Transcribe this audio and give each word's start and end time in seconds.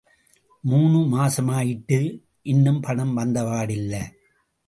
மூணு 0.61 0.99
மாசமாயிட்டது... 1.15 2.21
இன்னும் 2.41 2.79
பணம் 2.79 3.17
வந்தபாடில்ல. 3.17 3.95